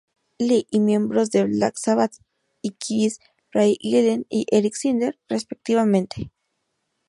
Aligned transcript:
Lee, 0.39 0.65
y 0.71 0.79
miembros 0.79 1.29
de 1.29 1.43
Black 1.43 1.75
Sabbath 1.77 2.13
y 2.63 2.71
Kiss, 2.71 3.19
Ray 3.51 3.77
Gillen 3.79 4.25
y 4.29 4.47
Eric 4.49 4.73
Singer 4.73 5.19
respectivamente. 5.29 6.31